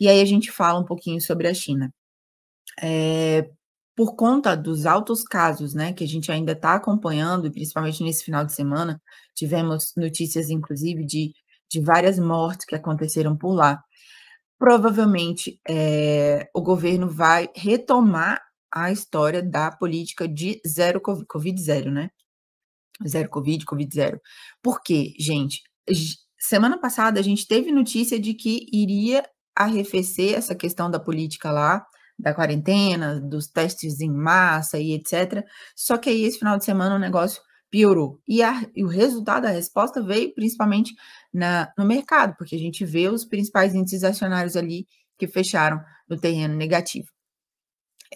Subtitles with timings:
[0.00, 1.94] E aí a gente fala um pouquinho sobre a China.
[2.80, 3.48] É,
[3.94, 8.44] por conta dos altos casos, né, que a gente ainda está acompanhando, principalmente nesse final
[8.44, 9.00] de semana,
[9.34, 11.32] tivemos notícias, inclusive, de,
[11.70, 13.80] de várias mortes que aconteceram por lá.
[14.58, 18.42] Provavelmente é, o governo vai retomar
[18.72, 22.10] a história da política de zero COVID, COVID zero, né?
[23.06, 24.20] Zero Covid, Covid zero.
[24.62, 25.62] Por quê, gente?
[26.44, 29.24] Semana passada a gente teve notícia de que iria
[29.54, 31.86] arrefecer essa questão da política lá,
[32.18, 35.44] da quarentena, dos testes em massa e etc.
[35.76, 38.20] Só que aí esse final de semana o negócio piorou.
[38.26, 40.92] E, a, e o resultado da resposta veio principalmente
[41.32, 46.18] na, no mercado, porque a gente vê os principais índices acionários ali que fecharam no
[46.18, 47.06] terreno negativo.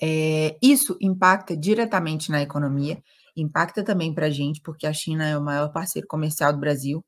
[0.02, 3.01] É, isso impacta diretamente na economia,
[3.37, 7.05] impacta também para a gente, porque a China é o maior parceiro comercial do Brasil.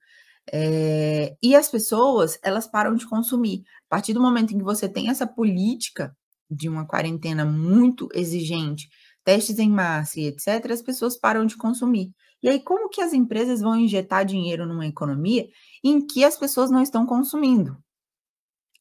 [0.53, 3.65] É, e as pessoas, elas param de consumir.
[3.87, 6.17] A partir do momento em que você tem essa política
[6.51, 8.89] de uma quarentena muito exigente,
[9.25, 12.13] testes em massa e etc., as pessoas param de consumir.
[12.43, 15.49] E aí, como que as empresas vão injetar dinheiro numa economia
[15.85, 17.77] em que as pessoas não estão consumindo?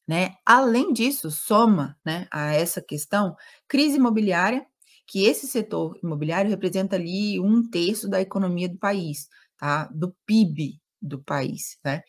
[0.07, 0.35] Né?
[0.45, 3.35] Além disso, soma né, a essa questão
[3.67, 4.65] crise imobiliária,
[5.05, 9.85] que esse setor imobiliário representa ali um terço da economia do país, tá?
[9.93, 11.77] do PIB do país.
[11.83, 12.01] Né?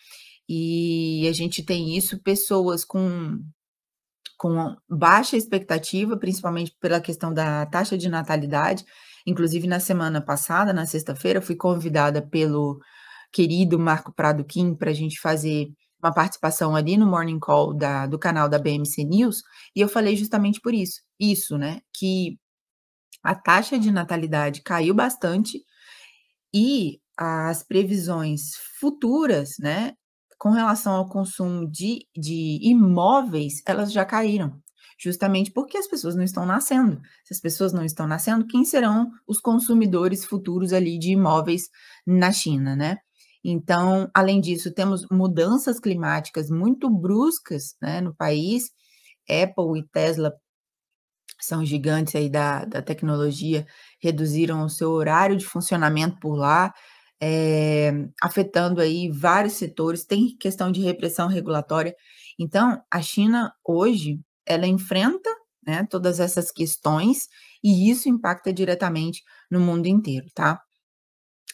[0.48, 3.38] E a gente tem isso, pessoas com
[4.38, 8.84] com baixa expectativa, principalmente pela questão da taxa de natalidade.
[9.26, 12.78] Inclusive, na semana passada, na sexta-feira, fui convidada pelo
[13.32, 15.68] querido Marco Prado Kim para a gente fazer
[16.02, 19.42] uma participação ali no Morning Call da, do canal da BMC News,
[19.74, 22.38] e eu falei justamente por isso, isso, né, que
[23.22, 25.60] a taxa de natalidade caiu bastante
[26.54, 29.94] e as previsões futuras, né,
[30.38, 34.56] com relação ao consumo de, de imóveis, elas já caíram,
[34.96, 37.00] justamente porque as pessoas não estão nascendo.
[37.24, 41.68] Se as pessoas não estão nascendo, quem serão os consumidores futuros ali de imóveis
[42.06, 42.98] na China, né?
[43.44, 48.70] Então, além disso, temos mudanças climáticas muito bruscas né, no país.
[49.28, 50.32] Apple e Tesla
[51.40, 53.66] são gigantes aí da, da tecnologia,
[54.00, 56.72] reduziram o seu horário de funcionamento por lá
[57.20, 57.92] é,
[58.22, 61.94] afetando aí vários setores, tem questão de repressão regulatória.
[62.38, 65.28] Então, a China hoje, ela enfrenta
[65.66, 67.28] né, todas essas questões
[67.62, 70.60] e isso impacta diretamente no mundo inteiro, tá?